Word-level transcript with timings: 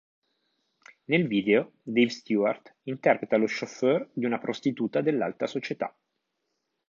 Nel 1.11 1.27
video 1.27 1.73
Dave 1.83 2.09
Stewart 2.09 2.73
interpreta 2.85 3.37
lo 3.37 3.45
chauffeur 3.47 4.09
di 4.11 4.25
una 4.25 4.39
prostituta 4.39 4.99
dell'alta 4.99 5.45
società. 5.45 5.95